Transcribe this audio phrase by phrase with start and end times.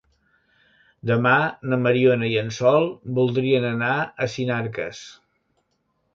[1.09, 1.33] Demà
[1.73, 3.93] na Mariona i en Sol voldrien anar
[4.27, 5.05] a Sinarques.